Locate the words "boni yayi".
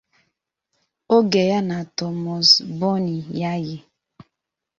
2.79-3.77